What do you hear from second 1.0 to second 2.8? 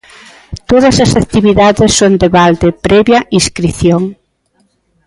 as actividades son de balde